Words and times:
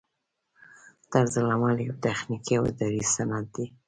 طرزالعمل 1.11 1.77
یو 1.87 1.95
تخنیکي 2.05 2.53
او 2.57 2.63
اداري 2.71 3.03
سند 3.15 3.45
دی. 3.53 3.65